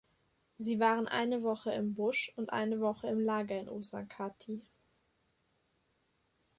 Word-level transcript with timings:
Sie 0.57 0.79
waren 0.79 1.07
eine 1.07 1.43
Woche 1.43 1.71
im 1.73 1.93
Busch 1.93 2.33
und 2.35 2.51
eine 2.51 2.79
Woche 2.79 3.05
im 3.07 3.19
Lager 3.19 3.59
in 3.59 3.69
Oshakati. 3.69 4.63